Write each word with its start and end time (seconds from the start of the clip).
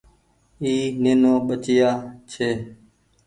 اي 0.63 0.73
نينو 1.03 1.33
ٻچييآ 1.47 1.91
ڇي۔ 2.31 2.49